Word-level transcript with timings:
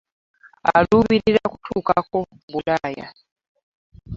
Aluubirira 0.75 1.43
kutuukako 1.51 2.17
Bulaaya. 2.51 3.07